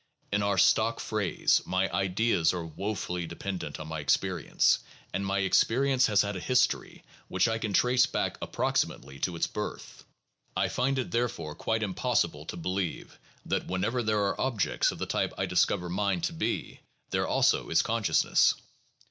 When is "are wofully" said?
2.55-3.27